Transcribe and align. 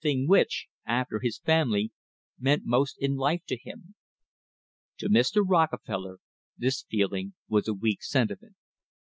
thing 0.01 0.27
which, 0.27 0.65
after 0.83 1.19
his 1.19 1.37
family, 1.37 1.91
meant 2.39 2.63
most 2.65 2.95
in 2.97 3.15
life 3.17 3.43
to 3.45 3.55
him. 3.55 3.93
To 4.97 5.07
Mr. 5.09 5.43
Rockefeller 5.47 6.17
this 6.57 6.83
feeling 6.89 7.35
was 7.47 7.67
a 7.67 7.75
weak 7.75 8.01
sentiment. 8.01 8.55